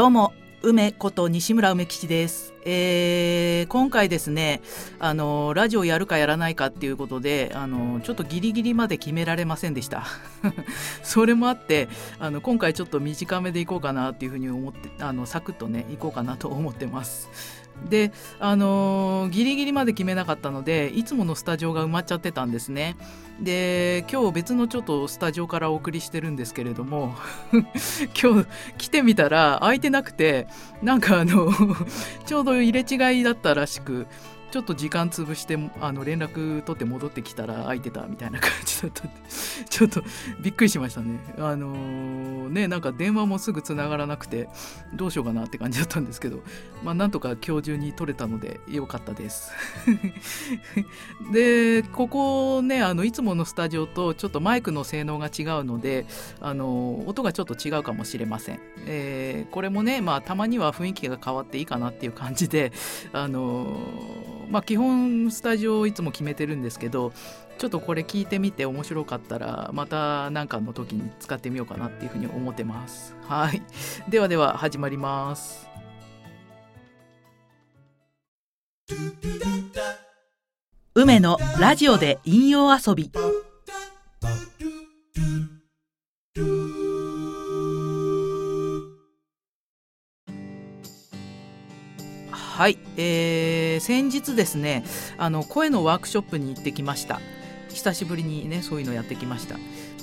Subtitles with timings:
[0.00, 0.32] どうも
[0.62, 4.62] 梅こと西村梅吉です、えー今回ですね
[4.98, 10.06] あのラジオやるかやらないかっていうことであのちょっとギリギリまで決められませんでした。
[11.04, 17.28] それもあってあの今回ちょっと短めでいこうかなっていうふうに思ってあのサクッとねいこうかなと思ってます。
[17.90, 22.96] であのギリギリまで決めなかったのでいつものスタジオが埋まっちゃってたんですね。
[23.40, 27.14] で今日別のちょっとスタジオからお送りしてるんですけれども
[28.20, 30.46] 今日来てみたら空いてなくて
[30.82, 31.50] なんかあの
[32.26, 34.06] ちょうど入れ違いだったらしく
[34.50, 39.12] ちょっと時間潰してあの連絡取って戻ってきたら空いてたみたいな感じだったんで
[39.68, 40.02] ちょっと
[40.40, 41.18] びっくりしましたね。
[41.38, 44.48] あのーねなんか電話もすぐ繋がらなくて
[44.92, 46.42] どうしようかなって感じだったんですけど
[46.82, 49.52] まあなんとか今日中に取れたのでよかったです。
[51.32, 56.06] でここねあのいつものスタジオとちょっとマイクの性能が違うので
[56.40, 62.72] あの音がちょっと違うかもしれません、えーこれもねまあたまには雰囲気が変わっていいかなっていう感じで
[63.12, 67.12] あのまあ基本スタジオをいつも決めてるんですけど
[67.58, 73.14] ちょっとこれ聞いてみて面白かったらまた何かの時に使ってみようかなっていうふうに思ってます。
[73.28, 73.62] はい。
[74.08, 75.68] ではでは始まります。
[80.94, 83.12] 梅のラジオで引用遊び。
[92.60, 94.84] はい、えー先日ですね
[95.16, 97.18] あの声のワークショップに行ってきました。
[97.70, 99.56] 久しぶりにねそういうのやってきました。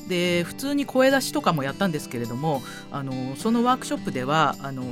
[0.10, 4.84] で普通に声出しとかもやったんですけれどもあのそのワークショップではあの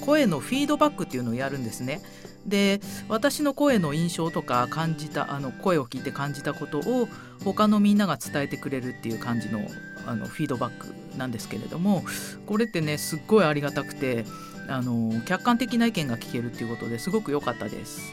[0.00, 2.02] 声のフィードバックっていうのをやるんですね。
[2.46, 7.08] で私の声の印象とか感じたあの声を聞いて感じたことを
[7.44, 9.58] 他のみんなが伝えてくれるっていう感じの
[10.06, 12.04] あのフィードバックなんですけれども
[12.46, 14.24] これってねすっごいありがたくて
[14.68, 18.12] あの客観的な意見が聞けるっていうことですごく良かったです。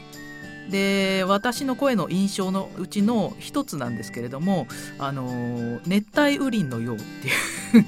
[0.70, 4.66] で私の声の印象のうちの一つなんですけれども
[4.98, 7.84] あの熱帯雨林のようっていう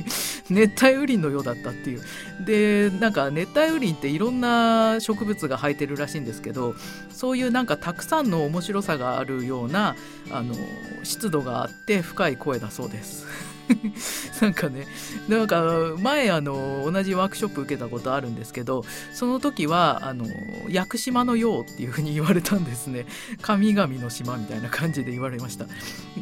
[0.50, 2.02] 熱帯雨林のようだったっていう
[2.44, 6.74] でなんか熱帯雨林っていろんな植物が生えてるらしいんですけど
[7.10, 9.96] そういうなんかたくさんの面白さがあるような
[10.30, 10.54] あの
[11.02, 13.26] 湿度があって深い声だそうです。
[14.40, 14.86] なんかね
[15.28, 20.26] なんか前あの同じワークショップ受けたことあるんですけどその時はあの
[20.68, 23.06] 屋久島のようっていうふうに言われたんですね。
[23.42, 25.66] 神々の島みたいな感じで言われました。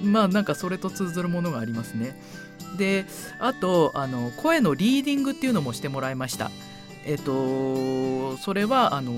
[0.03, 2.19] まあなんかそれと通ずるものがありますね。
[2.77, 3.07] で
[3.39, 6.51] あとあの声のリーディングっていうのもしてもらいました。
[7.07, 9.13] えっとそれはあの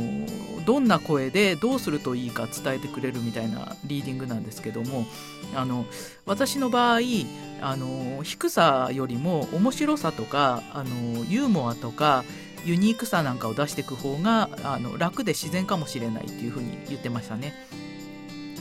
[0.64, 5.06] どんな声でどうするといいか伝えてくれるみたいなリーディングなんですけども
[5.54, 5.86] あの
[6.24, 7.00] 私の場合
[7.60, 12.24] あの低さよりも面白さとかあのユーモアとか
[12.64, 17.54] ユニークさなんかを出していく方があの楽で自然かもしれないっていうふうに言ってましたね。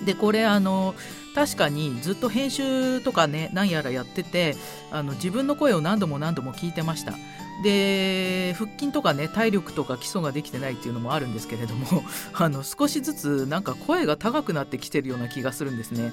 [0.06, 0.94] でこれあの
[1.34, 4.56] 確かにずっと編集とかね何やらやってて
[4.91, 7.14] あの自分の声を何度も何度も聞いてました。
[7.63, 16.11] で腹筋とかね体力とか基礎ができてないっていうのもあるんですけれども あの少しずつなんか声が高くなってきてるような気がするんですね。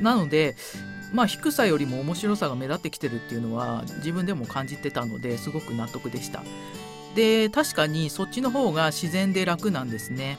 [0.00, 0.56] なので
[1.12, 6.42] まあ低さよりも面白さが目立ってきてるっていうのは自分でも感じてたのですごく納得でした。
[7.14, 10.38] で確かにそっちの方が自然で楽なんですね。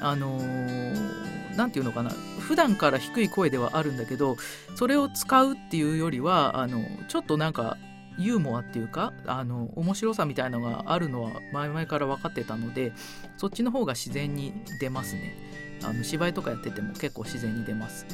[0.00, 1.28] あのー
[1.70, 4.36] ていうのかな普段から低い声ではあるんだけど
[4.76, 7.76] それを使うっていうよりはあのちょっとなんか
[8.18, 12.92] ユーモアっていうかあの面白さみたいのがあるのは前々から分かってたので
[13.36, 15.36] そっちの方が自然に出ますね。
[15.84, 18.06] あの芝居とかやってても結構自然に出ます。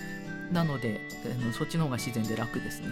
[0.53, 2.88] なのであのそっちの方が自然で楽ですね。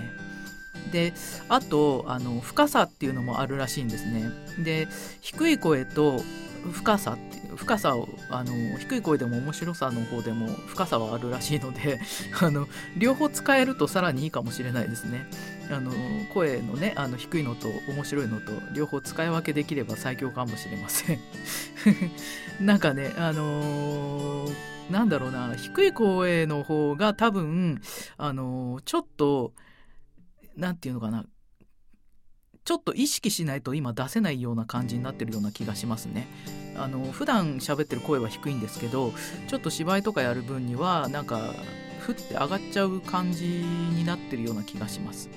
[0.91, 1.13] で
[1.49, 4.31] あとあの深さっていうのもあるらしいんですね。
[4.65, 4.89] で
[5.21, 6.21] 低い声と
[6.73, 12.01] 深さって深さをあの低い声でも面白さの方でも深さはあるらしいので
[12.41, 15.27] あの両方使えるとさらにいいかもしれないですね。
[15.71, 15.93] あの
[16.33, 21.21] 声のねあの低いのと面白いのと両方使い分けできれば最強かもしれません
[22.61, 24.55] なんかねあのー
[24.91, 27.81] なんだろうな低い声の方が多分
[28.19, 29.55] あのーちょっと
[30.57, 31.25] なんていうのかな
[32.65, 36.29] ちょっと意識しないと今出せないような感じになってるような気がしますね。
[36.77, 39.13] あの普段喋ってる声は低いんですけど
[39.49, 41.55] ちょっと芝居とかやる分にはなんか
[42.03, 45.31] ふって上がっちゃう感じになってるような気がします。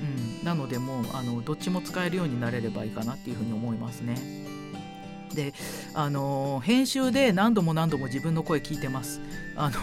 [0.00, 4.40] うん、なのでもうあのどっちも使えるようになれればいいかなっていうふうに思いますね。
[5.34, 5.54] で
[5.94, 9.20] あの編集で何度も何度も自分の声聞いてます
[9.56, 9.78] あの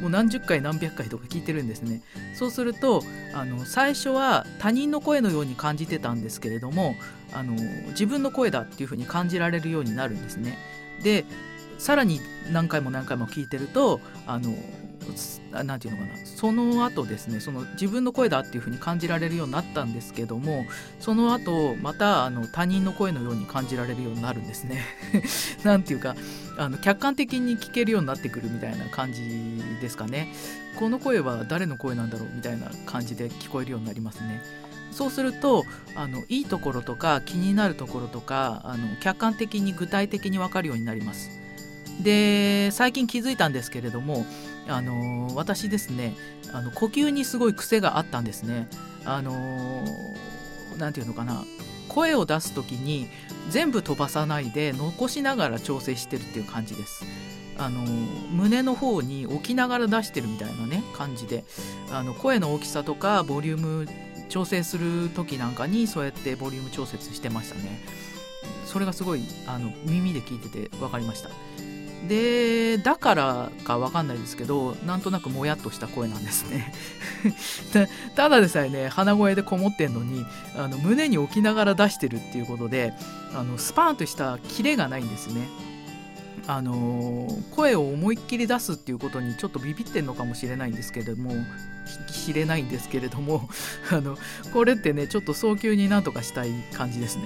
[0.00, 2.02] もう何十回何百回とか聞いてるんですね
[2.34, 3.02] そうすると
[3.34, 6.96] あの最初は他人の声のように感じてたんですけれども
[7.32, 7.54] あの
[7.88, 10.58] 自分の声だっていう風に感じられるようになるんですね。
[11.02, 11.24] で
[11.78, 12.20] さらに
[12.52, 14.54] 何回も何回も聞いてるとあの
[15.52, 20.66] 何て言うのかなその後ですねその自分の声だっていう風に感じられるようになったんですけども
[21.00, 24.84] その後またあの他人の声のように感じられるようになるんですね。
[25.64, 26.14] なんていうか
[26.56, 30.32] あの客観的に聞けるようになってくるみたいな感じですかね。
[30.76, 34.42] この声は誰の声なんだろうみたいな感じで聞こえるようになりますね。
[34.92, 35.64] そうすると
[35.94, 41.30] あのいいところとか気になるところとかあの客観的に具体的に分かるようになります。
[42.02, 44.24] で最近気づいたんですけれども
[44.68, 46.14] あの私ですね
[46.52, 48.68] あの呼吸にすごい癖があったんですね。
[49.04, 49.32] あの
[50.78, 51.44] 何て言うのかな
[51.88, 53.08] 声を出す時に
[53.48, 57.04] 全部飛ばさないで残しながら調整してるっていう感じです。
[57.58, 61.44] あの胸の方に置きながら出してるみたいなね感じで
[61.92, 63.86] あの声の大きさとかボリューム
[64.30, 67.82] 調整する時なんかにそうやってボリューム調節してましたね
[68.64, 71.28] それがすごいあの耳で聞いてて分かりました
[72.08, 76.72] でだからか分かんないですけどなんとなくもやっとした声なんですね
[78.16, 80.24] ただでさえね鼻声でこもってんのに
[80.56, 82.94] あの胸に置きながら出してるっていうことで
[83.34, 85.46] あのスパーンとしたキレがないんですね
[86.46, 91.32] あの声を思いっきり出すっていうことにちょっとビビってんのかもしれないんですけれども
[92.26, 93.48] 知れないんですけれども
[93.92, 94.16] あの
[94.52, 97.24] これってねちょっと早急になんとかしたい感じですね。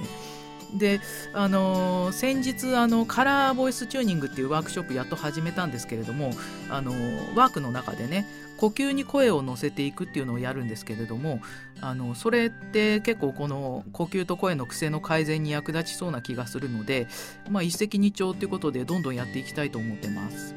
[0.74, 1.00] で
[1.32, 6.30] あの先日あのカラーボイスチューニングっていうワークショップやっと始めたんですけれども
[6.68, 6.92] あの
[7.36, 8.26] ワークの中でね
[8.56, 11.40] 呼吸に声を乗せていくっていうのをやるんですけれども
[11.80, 17.08] あのそれって結構この呼吸と声の癖の改善に役立ちそうな気がするので、
[17.50, 20.54] まあ、一石二鳥っていうことでどんどんやっていきたいと思ってます。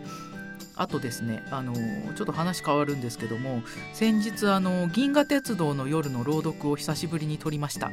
[0.78, 7.92] あとですねあのちょっと話変わるんですけども先日あの銀河鉄道の夜の朗読を久しぶりに撮りました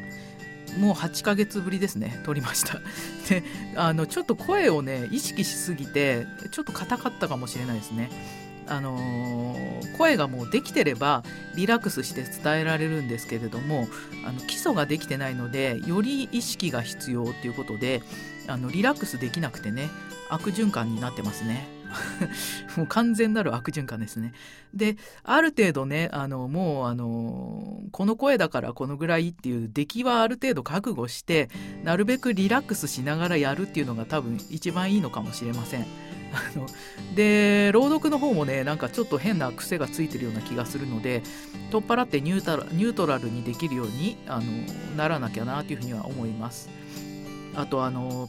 [0.78, 2.80] もう8ヶ月ぶりですね撮りました
[3.28, 3.42] で
[3.76, 8.10] あのちょっと声をね意識しすぎてちょっと硬かったかもしれないですね
[8.66, 11.22] あのー、声がもうできてれば
[11.54, 13.88] リラックスして伝えられるんですけれども
[14.26, 18.02] あの基礎ができてないのでより意識が必要っていうことで
[18.46, 19.90] あのリラックスできなくてね
[20.30, 21.73] 悪循環になってますね。
[22.76, 24.32] もう完全なる悪循環ですね。
[24.74, 31.48] である程度ねあのもうあのこの声だからこのぐらいっていう出来はある程度覚悟して
[31.82, 35.86] なるべくリラックスしながらやるっていうのが多分一番いいのかもしれません。
[36.34, 36.66] あの
[37.14, 41.22] で朗読の方もねなんかちょっと変な癖がついてるような気がするので
[41.70, 44.44] 取っ払ってニュートラルにできるようにあの
[44.96, 46.68] ならなきゃなというふうには思います。
[47.54, 48.28] あとあの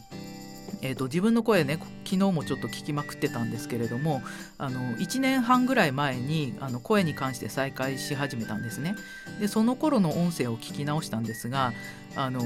[0.86, 4.22] えーと、自分の声ね昨日もちょっと聞きまくってたんですけれども
[4.56, 8.94] あの1年半ぐらい前にあの声に関して再開し始めたんですね。
[9.40, 11.72] でその頃の音声を聞き直したんですが
[12.14, 12.40] あの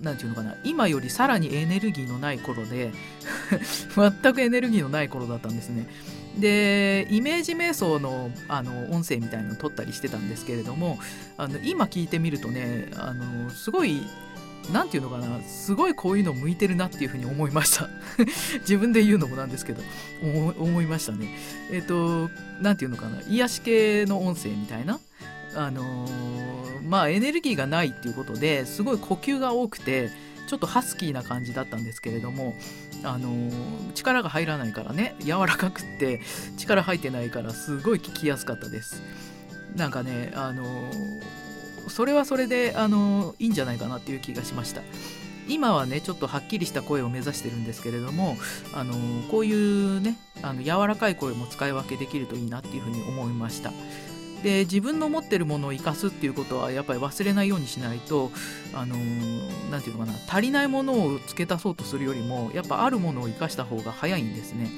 [0.00, 2.92] 何、て言うのかな今よりさらにエネルギーのない頃で
[3.94, 5.86] 全くエネルギーのない頃だったんですね。
[6.38, 10.98] でイメージ瞑想のあの音声みたいのを撮ったりしてたんですけれども
[11.36, 14.02] あの今聞いてみるとねあのすごい
[14.72, 17.88] 何て言うのかなすごいこういうの向いてるなっていうふうに思いました。
[18.60, 19.82] 自分で言うのもなんですけど
[20.22, 21.28] 思いましたね。
[21.70, 22.30] えっ、ー、と
[22.60, 23.20] 何て言うのかな。
[23.28, 25.00] 癒し系の音声みたいな。
[25.54, 30.10] あのー、まあエネルギーがないっていうことですごい呼吸が多くて
[30.46, 32.54] ちょっとハスキーな感じだったんですけれども
[33.02, 35.16] あのー、力が入らないからね。
[35.20, 36.20] 柔らかくって
[36.56, 39.02] 力入ってないからすごい聞きやすかったです。
[39.74, 41.39] なんかねあのー
[41.90, 44.82] それはそれであのいいんじゃないかなっていう気がしました。
[45.48, 48.36] 今はねちょっとはっきりした声を目指してるんですけれども
[48.72, 48.94] あの
[49.30, 53.72] こういうねあの柔らかい声も使い分けできるといいなっていうふうに思いました。
[54.42, 58.30] で自分の持ってるものを生かすっていうことはやっぱり忘れないようにしないと
[58.72, 58.96] あの
[59.70, 64.70] 何て言うのかな足りないものを付け足そうとするよりもやっぱあるものを生かした方が早いんですね。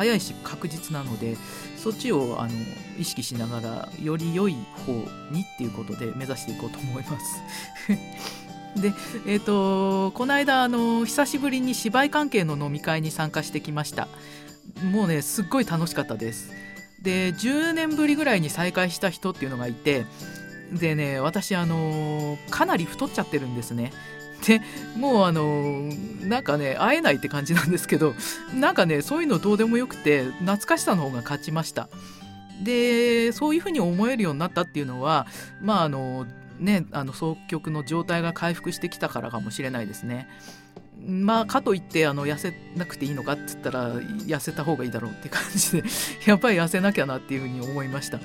[0.00, 1.36] 早いし確実なので
[1.76, 2.52] そっちをあの
[2.98, 4.92] 意識しながらより良い方
[5.30, 7.42] にっていうことで目指していこうと思います。
[8.80, 8.94] で、
[9.26, 14.08] えーと、この間あの久しぶりに芝居関係の飲み会に参加してきました。
[14.90, 16.50] もうねすっごい楽しかったです。
[17.02, 20.06] で10年ぶりぐらいに再会した人っていうのがいて
[20.72, 23.92] でね私あのかなり太っちゃってるんですね。
[24.46, 24.60] で
[24.96, 25.90] もうあの
[26.22, 28.14] なんかね会えないって感じなんですけど
[28.54, 31.88] なんかねそういうのどうでもよくて懐かしさの方が勝ちました。
[32.62, 35.26] でそういうふうに思えるようになったっていうのは
[35.62, 36.26] まああの
[36.58, 40.28] ねあの双極の状態が回復してきたからかもしれないですね。
[41.06, 45.84] まあかといってあの痩せなくていいのかって言ったら痩せた方がいいだろうって感じで
[46.26, 48.20] やっぱり痩せなきゃなっていうふうに思いました。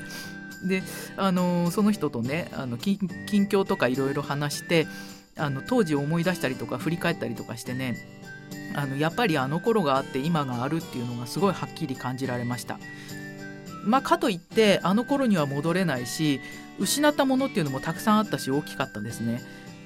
[0.68, 0.84] で
[1.16, 4.88] あのその人とねあの近況とかいろいろ話して
[5.38, 7.96] あの当時思い出したりとか振り返ったりとかしてね
[8.74, 12.78] あのやっぱりあの頃があって今があるっていうのがすごいはっきり感じられました。
[13.86, 16.42] まあ、かといってあの頃には戻れないし
[16.80, 19.42] 失ったものっていうのもたくさんあったし大きかったですね。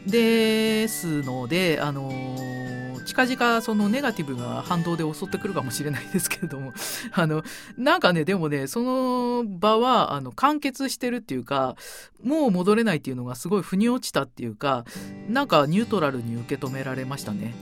[0.10, 6.74] ですので、あのー、近々そのネガティブが反動で襲ってくるかもしれないですけれども
[7.12, 7.44] あの
[7.78, 11.76] なんかねでもねその場はあの完結してるっていうか
[12.24, 14.86] もう戻れないっていうのがすごい腑に落ちたっていうか
[15.28, 17.54] なんかニュートラルに受け止められましたね。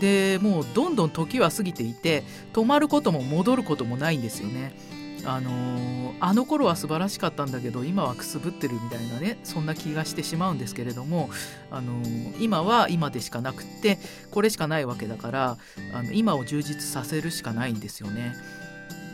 [0.00, 4.74] でもうどんどん時は過ぎていて止まることも戻ることもないんですよね。
[5.26, 11.30] あのー、あの頃は素晴らしかったんだけど今はくすぶってるみたいなねそんな気がしてしまうんですけれども、
[11.70, 13.98] あのー、今は今でしかなくって
[14.30, 15.58] これしかないわけだから
[15.92, 18.34] あの今を充実させるしかないんですよね。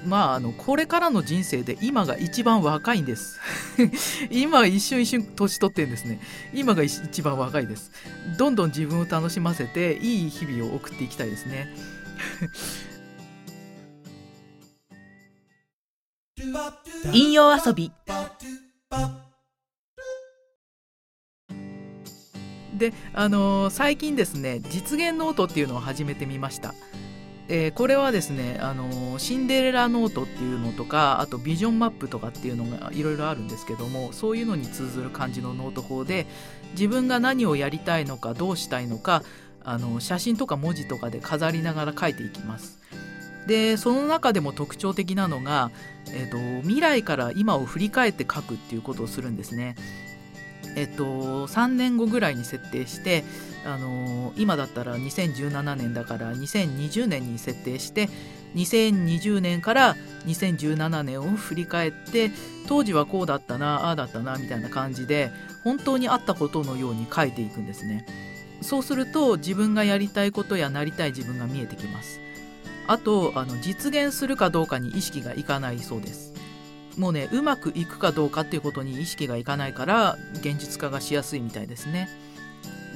[0.06, 3.38] まあ、あのこれからの人生で今が一番若いんです。
[4.30, 6.20] 今一瞬一瞬年取ってんですね。
[6.52, 7.92] 今が一番若いです。
[8.36, 11.72] どんどん自分を楽しませていい日々を送っていきたいですね。
[17.12, 17.92] 引用遊び
[22.74, 26.74] であのー、最近ですね実現ノートっていうのを始めてみました
[27.48, 36.26] えー、これはですね、あのー、シンデレラノートっていうのとかあとビジョンマップとかっていうのがいろいろあるんですけどもそういうのに通ずる感じのノート法で
[36.72, 39.22] 自分が何をやりたいのかどうしたいのか
[39.64, 42.80] あの写真とか文字とかで飾りながら書いていきます。
[43.46, 45.70] でその中でも特徴的なのが、
[46.10, 49.74] えーと、未来から今を振り返って書くっていうことをするんですね。
[50.76, 53.24] えっと、3年後ぐらいに設定して、
[53.64, 58.08] あの今だったら2017年だから2020年に設定して
[58.56, 59.96] 2020年から
[60.26, 62.30] 2017年を振り返って
[62.66, 65.30] 当時はこうだったなああだったなみたいな感じで
[65.62, 68.04] 本当にあったことのように書いていくんですね。
[68.62, 72.21] そうすると自分がやりたいことやなりたい自分が見えてきます。
[72.86, 76.32] あとあの実現するかどうかに意識がいかないそうです。
[76.96, 82.08] もうねうまくいくかどうかっていうことに意識がいかないから現実化がしやすいみたいですね。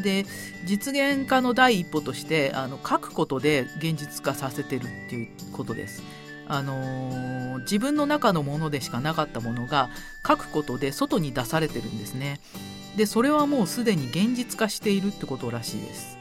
[0.02, 0.26] で
[0.66, 6.02] 実現化の第一歩としてあの書くことで現実化させてるっていうことです。
[6.48, 9.88] あのー、自分の中のものでしかなかったものが
[10.26, 12.40] 書くことで外に出されてるんですね。
[12.96, 16.18] でそれはもうすでに現実化しているってことらしいです。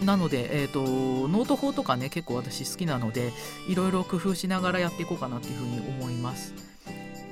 [0.00, 0.80] なので、えーと、
[1.28, 3.32] ノート法とかね結構私好きなので
[3.68, 6.54] いろいろ工夫しながらやっていこうかなっていうふうに思います。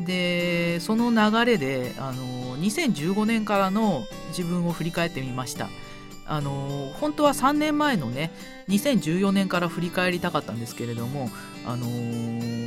[0.01, 5.69] でその流れであの2015年からの自分を振り返ってみました。
[6.27, 8.31] あの本当は3年前のね
[8.69, 11.29] 2014年から振り返りたかったんですけれども
[11.67, 11.87] あの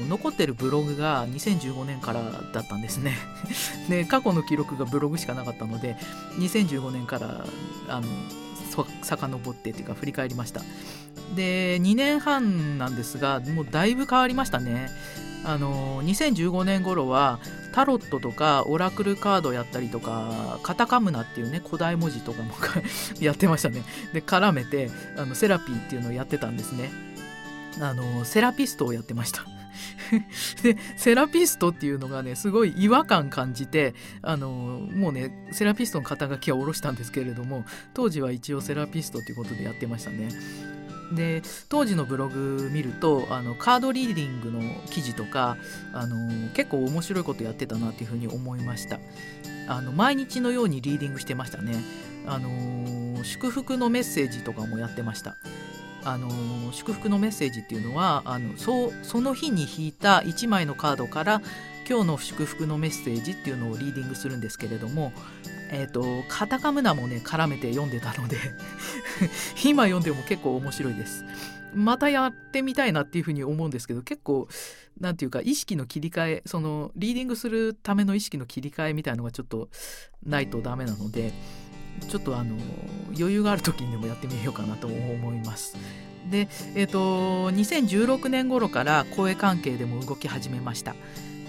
[0.07, 2.21] 残ってるブログが2015年から
[2.53, 3.17] だったんですね。
[3.89, 5.97] で過去の記録がブログしかなかったので
[6.37, 7.45] 2015年から
[7.89, 8.07] あの
[9.01, 10.61] 遡ってっていうか振り返りました。
[11.35, 14.89] で2年半なんですがもうだいぶ変わりましたね。
[15.45, 17.39] あの2015年頃は
[17.73, 22.53] タロットとかオラクルカードやったりとかカタカムナっていうね古代文字とかも
[23.21, 23.83] やってましたね。
[24.13, 26.91] で絡めてあのセラピーっていうのをやってたんですね。
[27.79, 29.45] あのセラピストをやってました。
[30.63, 34.49] でセラピストっていうのがねすごい違和感感じてあの
[34.93, 40.29] もうねセラピストの肩書きは下ろしたんですけれども当時は一応セラピストっていうことでやってましたね。
[41.11, 45.57] で当時のブログ見るとあのカードリーディングの記事とか
[45.93, 48.99] あの結構面白いことやってたなっていうふうに思いました。
[49.69, 51.75] あの毎日のようにリーディングしてましたね。
[52.25, 55.37] あの祝福のメッセージとかもやってました。
[56.07, 56.29] あの
[56.71, 61.41] 祝福のメッセージっていうのはあのそその日に引いた1枚のカードから
[61.87, 65.11] 今日の祝福のメッセージっていうのをリーディングするんですけれども、
[65.69, 68.37] えーと、カタカムナもね絡めて読んでたので
[69.65, 71.25] 今読んでも結構面白いです。
[71.73, 74.47] またやってみたいなっていうふうに思うんですけど結構
[74.99, 79.69] 何て言うか意識の切り替えそのリーディングするための意識の切り替えみたいのがちょっと
[80.25, 81.33] ないとダメなので
[82.07, 82.55] ちょっとあの
[83.17, 85.75] 余裕がある時にでもやってみようかなと思います。
[86.29, 90.95] で、えーと、2016年頃から声関係でも動き始めました。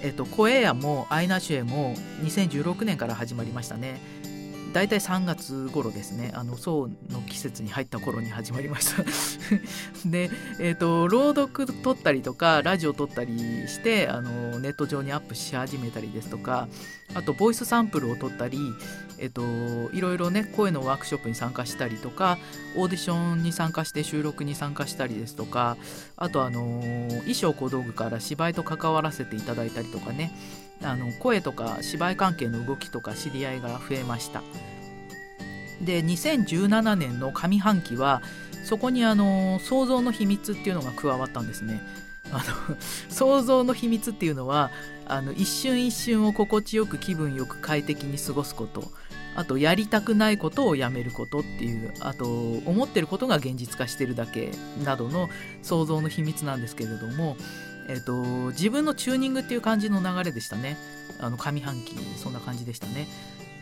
[0.01, 4.01] えーと、声やもアイナシュエも2016年から始まりましたね。
[4.73, 6.33] 大体3月頃ですね。
[6.35, 9.03] あの層の季節に入った頃に始まりました。
[10.05, 16.69] で、えーと、朗読撮ったりとかラジオ撮ったりしてあのネット上にアップし始めたりですとか
[17.15, 18.59] あとボイスサンプルを撮ったり、
[19.19, 19.43] えっと、
[19.93, 22.39] いろいろね声のワークショップに参加したりとか
[22.77, 25.77] オーディションに参加して収録に参加したりですとか
[26.17, 26.81] あとあの
[27.21, 30.33] 衣装小道具から芝居と関わらせていただいたりとかね。
[30.83, 34.43] あの声とか芝居関係の動きとか知り合いが増えました。
[35.81, 38.23] で2017年の上半期は
[38.65, 41.81] そこにあの想像の秘密っていうのが加わったんですね。
[42.31, 42.77] あの
[43.09, 44.71] 想像の秘密っていうのは
[45.07, 48.91] あの一瞬一瞬を心地よく気分よく快適に過ごすこと。
[49.35, 54.51] あとやりたくないことをやめることっていうあと思ってることが現実化してるだけ
[54.85, 55.31] などの
[55.63, 57.37] 想像の秘密なんですけれども、
[57.89, 60.77] えーと、自分のチューニングっていう感じの流れでしたね。
[61.21, 63.09] あの上半期そんな感じでしたね。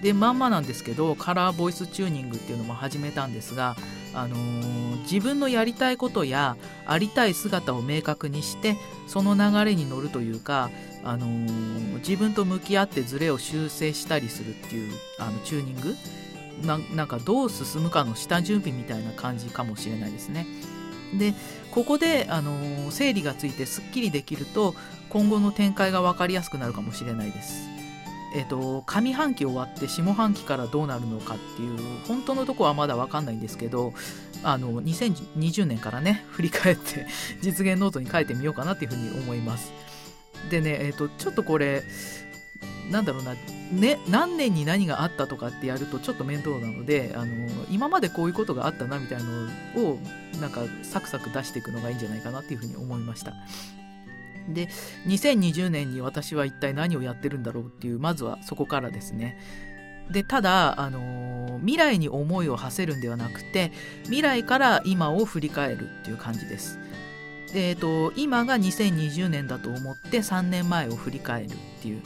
[0.03, 3.77] でまんまなんですけどカラーボイスチューニングっていうのも始めたんですが、
[4.13, 10.71] あのー、自分のやりたいことやありたい姿を明確にしてその流れに乗るというか
[11.03, 15.97] あのー、自分と向き合ってズレを修正したりするっていうあのチューニング？
[16.63, 20.47] なんかどう進むかの下準備みたいな感じかもしれないですね。
[21.15, 21.35] で
[21.71, 24.75] ここで、あの、整理がついてすっきりできると
[25.11, 27.77] 今後の展開が分かりやすくなるかもしれないです。
[28.35, 33.95] えーと、上半期終わって下半期からどうなるのかっていう本当のとこはまだ分かんないんですけど
[34.43, 37.07] あの2020年からね 振り返って
[37.41, 39.73] 実現ノートに書いてみようかなっていうふうに思います。
[40.51, 41.83] でね、えーと、ちょっとこれ
[42.91, 43.35] なんだろうな、
[43.73, 49.99] ね、何年に何があったとかってやるとちょっと面倒なのであの今までこういうことがあったなみたいなのを
[50.41, 53.35] なんかサクサク出していくのがいいんじゃないかなっていうふうに思いました。
[54.49, 54.69] で
[55.09, 59.39] 2020年に私は一体何をやってるんだろうっていうまずはそこからですね。
[60.11, 63.73] でただ、あの、未来に思いを馳せるんではなくて
[64.05, 66.79] 未来から今を振り返るっていう感じです。
[67.59, 71.49] えーと、今が2020年だと思って3年前を振り返るっ
[71.81, 72.03] ていう。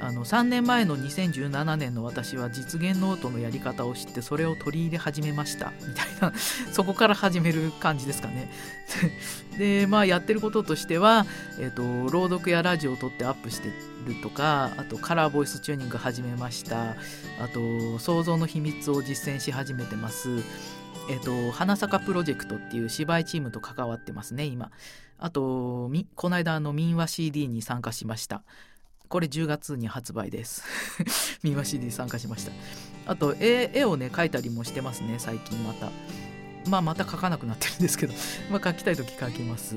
[0.00, 5.72] あの3年前の2017年の私は実現ノートのやり方を知ってそれを取り入れ始めました。
[5.86, 6.32] みたいな。
[6.72, 8.50] そこから始める感じですかね。
[9.58, 11.26] でまあやってることとしては、
[11.58, 13.70] えーと、朗読やラジオを撮ってアップして
[14.02, 16.94] るとかあとカラーボイスチューニング始めましたあ
[17.52, 20.42] と想像の秘密を実践し始めてます
[21.08, 24.70] えっ、と、花坂プロジェクトっていう芝居チームと関わってますね、今。
[25.18, 28.42] あと、この間あ、の、民話 CD に参加しました。
[29.08, 30.64] これ10月に発売です。
[31.42, 32.52] 民話 CD 参加しました。
[33.06, 35.90] あと絵、絵をね、描いたりもしてますね、最近また。
[36.68, 38.14] まあ、また描かなくなってるんですけど、
[38.50, 39.74] まあ、描きたい時描きます。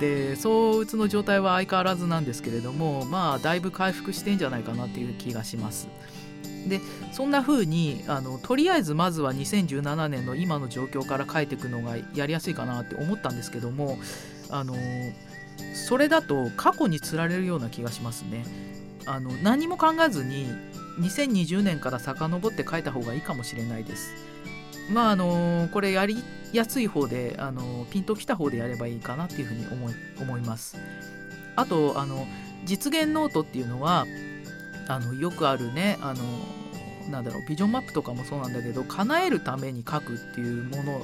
[0.00, 5.88] で、躁うつの状態は相変わらずなんですけれども、まあ、だいぶ回復してんじゃないかなっていう気がします。
[6.68, 6.80] で
[7.12, 13.98] そんな風にあにとりあえずまずは2017年の今の状況から書いていくのがやりやすいかなって思ったんですけども
[14.48, 14.76] あの
[15.74, 18.44] それだと過去につられるような気がしますね。
[19.04, 20.46] あの何も考えずに
[21.00, 24.14] 2020年から遡って書いた方がいいかもしれないです。
[24.90, 30.76] まああのこれやりやすい方であのピンときた方でやればいいかなっていうふうに思い思います。
[31.56, 32.26] あとあの
[32.64, 34.06] 実現ノートっていうのは
[34.88, 36.22] あのよくあるねあの
[37.10, 41.00] なんだろうビジョンマップとかもそうなんだけど叶えるために書くっていうもの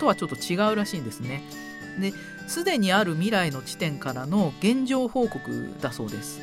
[0.00, 1.42] とはちょっと違うらしいんですね。
[2.00, 2.12] で
[2.48, 6.40] すでにある未来の地点からの現状報告だそうです。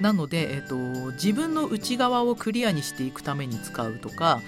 [0.00, 0.76] なので、えっと、
[1.12, 4.40] 自分の内側をクリアにしていくために使うとか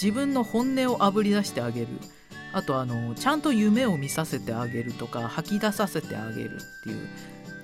[0.00, 1.88] 自分の本音をあぶり出してあげる
[2.52, 7.08] あとあのちゃんと夢を見させてあげるとか吐き出させてあげるっていう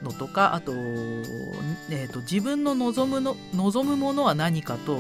[0.03, 4.99] のとかあと,、えーと、自分の望むの望むものは何かと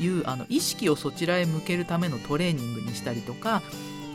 [0.00, 3.62] いうあの意識をそちらへ向けるためのトレーニングにしたりとか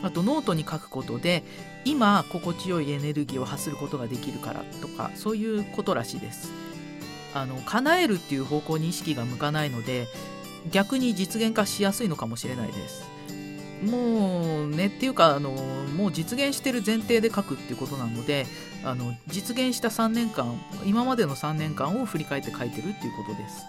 [0.04, 1.44] あとノートに書くことで
[1.86, 6.52] 今心地よいエネルギーを発することができるからとかそういうことらしいです。
[7.34, 10.08] あの叶えるっていう方向に意識が向かないので
[10.72, 13.04] 逆に実現化しやすいのかもしれないです。
[13.84, 18.48] もうねっていうかあのもう実現してる前提で書くっていうことなので
[18.84, 23.66] あの実現した3年間今までの3年間を振り返って書いてるっていうことです。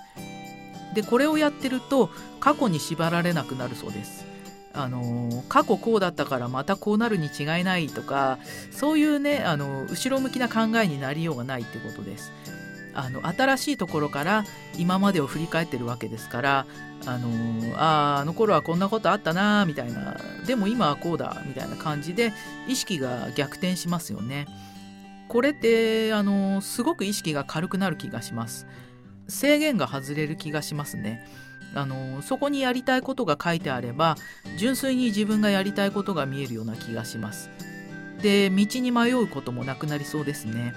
[0.94, 2.09] でこれをやってると
[2.40, 4.24] 過去に縛られなくなるそうです。
[4.72, 8.38] あの過去こうだったからまたこうなるに違いないとか
[8.70, 12.30] そういうねあの後ろ向きな考えになりようがないってことです。
[12.96, 14.44] あの新しいところから
[14.78, 16.66] 今までを振り返ってるわけですから
[17.04, 22.32] あのああの頃はこんなことあったなみたいなでも今はこうだみたいな感じで
[22.66, 24.46] 意識が逆転しますよね。
[25.28, 28.66] これってあのすごく意識が軽くなる気がします。
[29.28, 31.26] 制限が外れる気がしますね。
[31.74, 34.16] あのそこにやりたいことが書いてあれば
[34.56, 37.50] 純粋に自分がやりたいことが見えるような気がします。
[38.22, 40.72] で道に迷うこともなくなりそうですね。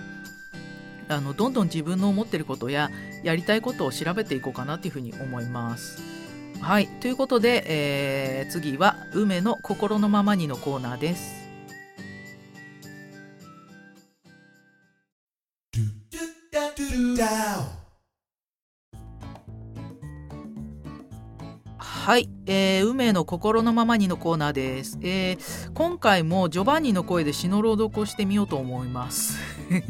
[1.09, 2.91] あのどんどん自分の思ってることや
[3.23, 6.01] やりたいことを調べていこうかなというふうに思います。
[6.61, 11.38] はいということで、えー、次は「梅の心のままに」のコーナーです。
[22.09, 29.37] はい、えー、運命の心のままにのコーナーです、えー、今回もジョバンニの声で詩の朗読をしてみようと思います。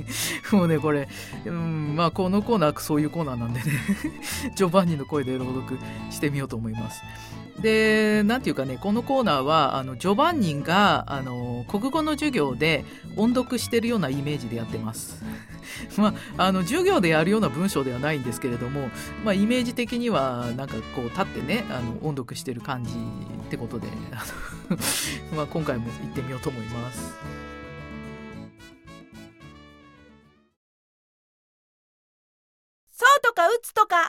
[0.52, 1.08] もうねこれ、
[1.46, 3.72] うん、まあこのコーナーそういうコーナーなんでね。
[4.54, 5.80] ジョバンニの声で朗読
[6.12, 7.02] してみようと思います。
[7.62, 12.86] で何て言うかねこのコーナーはあのジョバンニがあの国語の授業で
[13.17, 15.24] 音読してるようなイメージでやってます
[15.98, 18.89] まあ、あの授業でやるような文章ではないんですけれども、
[19.24, 22.95] まあ、イメージ的にはなんかこう立ってねあの音読してる感じっ
[23.50, 23.88] てことで
[25.36, 27.13] まあ今回も行ってみようと思います。
[32.91, 34.09] そうとか打つとか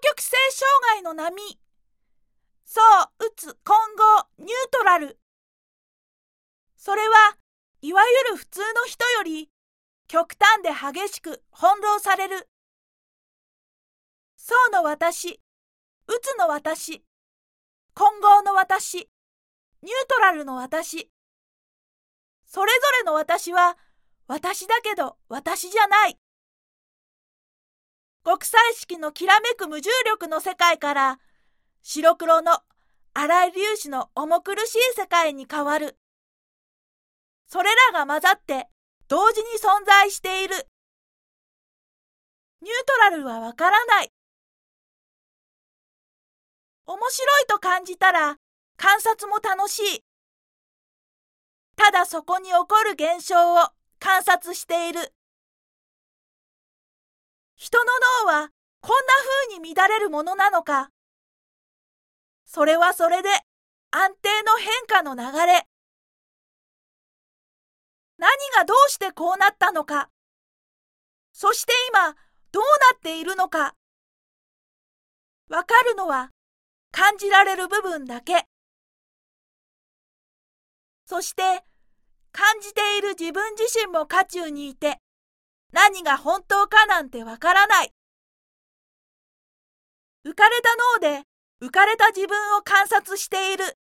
[0.00, 1.58] 極性障害の波
[2.64, 2.80] そ
[3.20, 5.18] う打つ混合ニュートラル
[6.76, 7.36] それは
[7.82, 9.50] いわゆる普通の人より
[10.08, 12.48] 極端で激しく翻弄される。
[14.36, 15.38] そうの私、う
[16.22, 17.04] つの私、
[17.92, 21.10] 混合の私、ニュートラルの私。
[22.46, 23.76] それぞれの私は
[24.26, 26.18] 私だけど私じゃない。
[28.28, 31.18] 国際式のきらめく無重力の世界から
[31.80, 32.58] 白黒の
[33.14, 35.96] 荒い粒子の重苦しい世界に変わる。
[37.46, 38.68] それらが混ざって
[39.08, 40.56] 同時に存在している。
[42.60, 44.12] ニュートラルはわからない。
[46.84, 48.36] 面白いと感じたら
[48.76, 50.04] 観察も楽しい。
[51.76, 55.14] ただそこに起こる現象を観察している。
[57.58, 57.84] 人の
[58.24, 59.12] 脳はこんな
[59.50, 60.92] 風に乱れるものなのか。
[62.44, 63.30] それはそれで
[63.90, 65.66] 安定の変化の流れ。
[68.16, 70.08] 何がどうしてこうなったのか。
[71.32, 72.14] そして今、
[72.52, 73.74] どうなっているのか。
[75.48, 76.30] わかるのは、
[76.92, 78.46] 感じられる部分だけ。
[81.06, 81.64] そして、
[82.30, 85.00] 感じている自分自身も渦中にいて、
[85.72, 87.92] 何が本当かなんてわからない。
[90.24, 91.24] 浮かれた脳で
[91.60, 93.78] 浮かれた自分を観察している。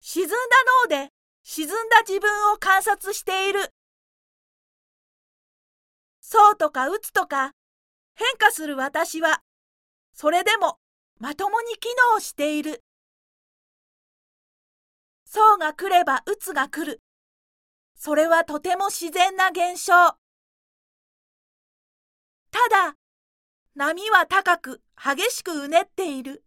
[0.00, 0.34] 沈んだ
[0.84, 3.72] 脳で沈んだ自分を観察している。
[6.20, 7.52] そうとか打つとか
[8.14, 9.42] 変化する私は、
[10.12, 10.78] それでも
[11.18, 12.82] まともに機能している。
[15.24, 17.02] そうが来れば打つが来る。
[17.98, 19.92] それはとても自然な現象。
[22.50, 22.96] ただ、
[23.74, 26.44] 波は高く激しくうねっている。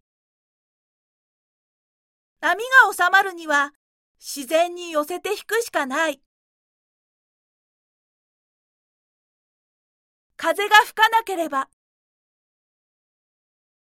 [2.40, 3.72] 波が収まるには
[4.18, 6.22] 自然に寄せて引くしかない。
[10.36, 11.68] 風が吹かなければ、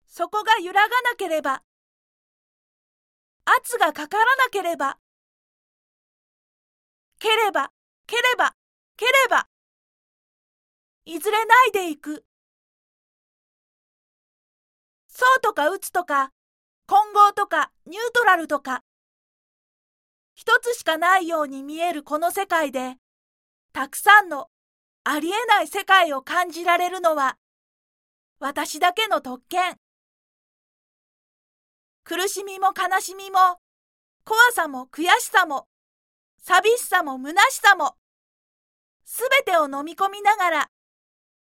[0.06, 1.64] そこが揺らがなければ、
[3.46, 5.00] 圧がかからなければ、
[7.26, 7.72] 蹴れば、
[8.06, 8.56] 蹴れば、
[8.98, 9.48] 蹴れば、
[11.06, 12.24] いずれないでいく。
[15.08, 16.32] そうとか打つとか、
[16.86, 18.84] 混合とかニュートラルとか、
[20.36, 22.98] 一つしかないように見えるこの世界で、
[23.74, 24.52] たくさんの
[25.04, 27.40] ありえない世界を感じられるのは、
[28.38, 29.78] 私だけの特権。
[32.04, 33.40] 苦しみも悲しみも、
[34.26, 35.68] 怖さも悔しさも、
[36.48, 37.96] 寂しさも虚しさも、
[39.04, 40.70] すべてを飲み込みながら、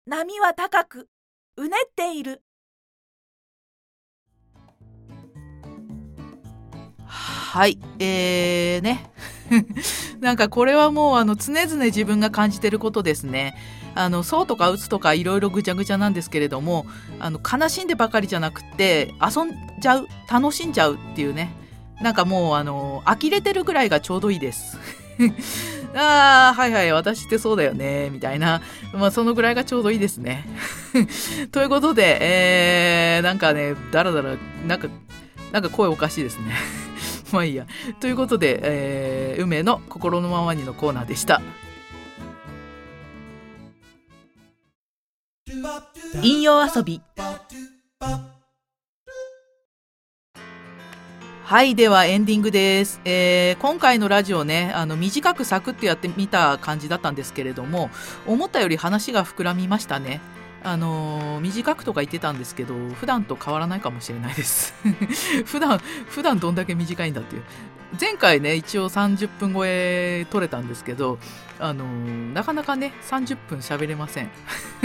[0.06, 1.08] 波は高く、
[1.56, 2.44] うねっている。
[7.08, 9.10] はいえーね
[10.20, 13.56] なんかこれはもうあの常々自分が感じてることですね。
[13.96, 16.86] あのそうとか打つとかいろいろぐちゃぐちゃなんですけれども
[17.18, 21.63] あの悲しんでばかりじゃなくて遊んじゃう楽しんじゃうっていうね
[22.04, 24.76] なんかもうあの呆れてるぐらいがちょうどいいです。
[25.96, 28.60] ああ、はいはい、私ってそうだよね、みたいな。
[28.92, 30.44] まあ、そのぐらいがちょうどいいですね。
[31.50, 34.36] ということで、えー、なんかね、だらだら、
[34.66, 34.88] なんか、
[35.50, 36.52] なんか声おかしいですね。
[37.32, 37.66] まあいいや。
[38.00, 41.40] ということで、えー、梅の心のままにのコーナーでした。
[46.22, 47.00] 引用遊び。
[51.44, 53.02] はい、ではエンディングです。
[53.04, 57.90] えー、今回のラジオね、あの、短くサクッとやってみた感じだったんですけれども、
[58.26, 60.22] 思ったより話が膨らみましたね。
[60.62, 64.72] あのー、短くとか言ってたんですけど普段と変わらないかもしれないです
[65.44, 65.78] 普段
[66.08, 67.42] 普段どんだけ短いんだっていう
[68.00, 71.18] 前回ね一応30分超え取れたんですけど
[71.64, 71.86] あの
[72.34, 74.30] なかなかね30分喋れません。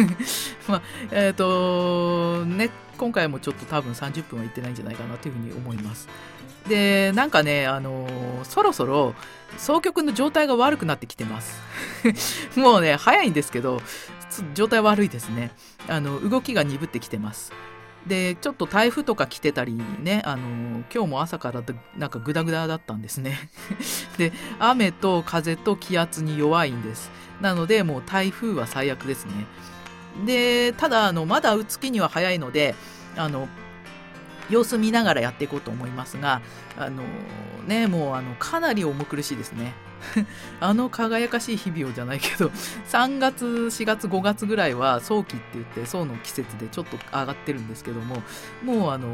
[0.70, 6.08] まあえっ、ー、とね今回もちょっと多分30分はいってないんじゃないかなというふうに思います。
[6.70, 8.08] でなんかねあの
[8.44, 9.14] そろそろ
[9.58, 11.60] 双極の状態が悪くなってきてます。
[12.56, 13.82] もうね早いんですけど
[14.54, 15.52] 状態悪いですね。
[15.90, 17.52] あの動きが鈍ってきてます。
[18.08, 21.62] でちょっと台風とか来てたりねあの今日も朝から
[21.98, 23.50] なんかグダグダだったんですね。
[24.18, 27.12] で雨と風と気圧に弱いんです。
[27.42, 29.46] なのでもう台風は最悪ですね。
[30.26, 32.76] でただあのまだ打つ気には早いので
[33.16, 33.48] あの
[34.50, 36.42] 様子見ながらやっていこうと思いますが
[36.78, 37.04] あの
[37.68, 39.74] ねもうあのかなり重苦しいですね。
[40.60, 42.52] あの輝かしい日々をじゃないけど
[42.90, 48.24] 3月4月5月ぐらいは早期って言って早の季節でちょっと上がってるんですけども
[48.64, 49.14] もうあの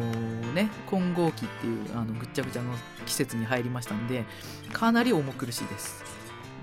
[0.53, 2.73] ね混合期っていうあのぐっちゃぐちゃの
[3.05, 4.25] 季節に入りましたんで
[4.73, 6.14] かなり重苦しいです。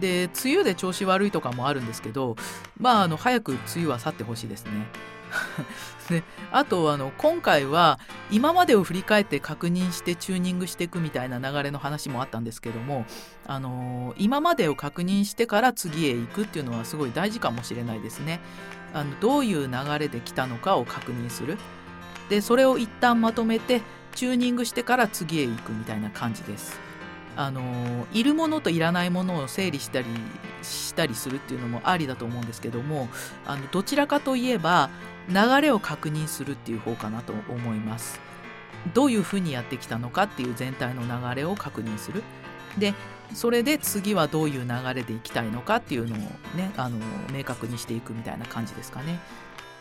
[0.03, 2.35] で梅雨で調子悪いとかもあるんですけど
[2.77, 4.73] まああの早く梅雨は去ってほしいですね
[6.11, 13.07] であとあの今回は今までを振り返って確認してチューニングしていくみたいな流れの話もあったんですけども、
[13.47, 18.41] あの今までを確認してから次へ行くっていうのはすごい大事かもしれないですね。
[18.93, 21.57] あのどういう流れで来たのかを確認する。
[22.29, 23.81] でそれを一旦まとめて
[24.15, 26.92] チューニングしてから次へ行くみたいな感じです。
[27.37, 30.07] あのいるものといらないものを整理したり
[30.63, 33.09] したりするっていうのもありだと思うんですけども
[33.47, 34.91] あのどちらかといえば
[35.29, 38.21] 流れを確認するっていう方かなと思います。
[38.95, 42.23] どういうふうにやってきたのかっていう全体の流れを確認する。
[42.79, 42.95] で
[43.35, 46.19] それで次はどういう流れでいきたいのかっていうのを
[46.57, 46.99] ねあの
[47.33, 49.21] 明確にしていくみたいな感じですかね。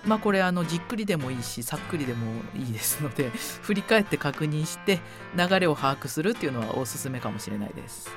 [0.05, 3.29] まあこれあのじっくりでもいいしさっくりでもいいですので
[3.61, 4.99] 振り返って確認して
[5.35, 8.09] 流れを把握するっていうのはおすすめかもしれないです。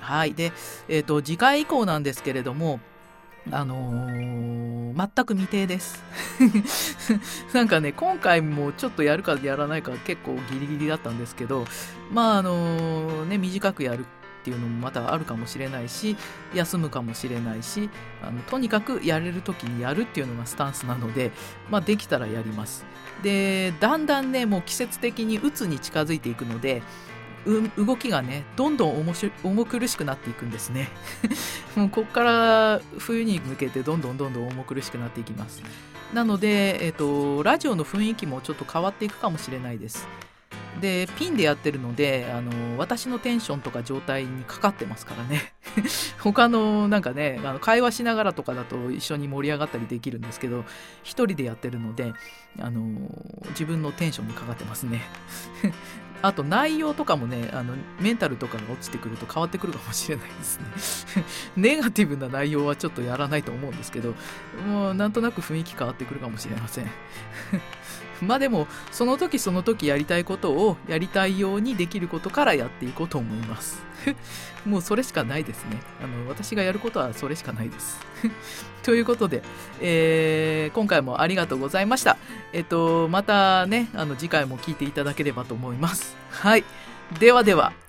[0.00, 0.52] はいで、
[0.88, 2.78] えーと、次回以降なんですけれども
[3.50, 6.02] あのー、全く未定です
[7.52, 11.64] なんかね今回もちょっとやるかやらないか結構ギリギリだったんですけど
[12.12, 14.04] まああのー、ね短くやる
[14.46, 16.16] っていうのもまたあるかもしれないし
[16.54, 17.90] 休むかもしれないし
[18.22, 21.32] あのとにかくやれる時にやるっていうのがスタンスなので、
[21.68, 22.86] まあ、できたらやります。
[23.24, 26.82] でだんだんねもう季節的に鬱に近づいていくので
[27.76, 29.00] 動きがねどんどん
[29.42, 30.90] 重苦しくなっていくんですね。
[31.74, 35.60] もうこっから冬に向けてどんどんどんどん重苦しくなっていきます。
[36.14, 40.06] なので、えっと、ラジオの雰囲気もちょっと変わっていくかもしれないです。
[40.80, 45.52] でピンでやってるのであの私のテンションとか状態にかかってますからね。
[46.20, 50.64] 他のなんかねあの会話しながらとかだと一緒に盛り上がったりできるんですけど
[51.02, 52.12] 一人でやってるので
[52.60, 52.82] あの
[53.50, 55.02] 自分のテンションにかかってますね。
[56.22, 61.24] あと内容とかもねあのメンタルとかが落ちてくると変わってくるかもしれないですね。
[61.56, 64.14] ネガティブな内容はちょっとやらないと思うんですけど
[64.66, 66.90] もうなんとなく雰囲気変わってくるかもしれません。
[68.22, 73.84] まあでもその時その時やりたいことをやりたいようにできることからやっていこうと思います。
[74.66, 75.80] もうそれしかないですね。
[76.02, 78.00] あの私がやることはそれしかないです。
[78.82, 79.42] ということで、
[79.80, 82.16] えー、今回もありがとうございました。
[82.52, 86.16] えっとまたねあの次回も聞いていただければと思います。
[86.30, 86.64] はい。
[87.18, 87.85] ではでは。